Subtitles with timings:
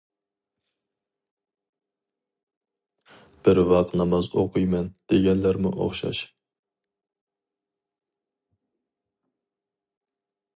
[3.47, 6.23] بىر ۋاق ناماز ئوقۇيمەن دېگەنلەرمۇ ئوخشاش.